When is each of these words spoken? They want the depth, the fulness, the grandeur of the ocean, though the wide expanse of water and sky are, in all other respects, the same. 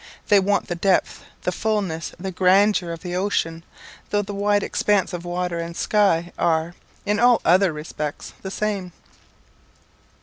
They 0.29 0.39
want 0.39 0.67
the 0.67 0.73
depth, 0.73 1.23
the 1.43 1.51
fulness, 1.51 2.11
the 2.19 2.31
grandeur 2.31 2.91
of 2.91 3.01
the 3.01 3.15
ocean, 3.15 3.63
though 4.09 4.23
the 4.23 4.33
wide 4.33 4.63
expanse 4.63 5.13
of 5.13 5.25
water 5.25 5.59
and 5.59 5.77
sky 5.77 6.33
are, 6.39 6.73
in 7.05 7.19
all 7.19 7.39
other 7.45 7.71
respects, 7.71 8.33
the 8.41 8.49
same. 8.49 8.93